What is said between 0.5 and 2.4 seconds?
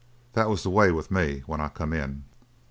the way with me when I come in."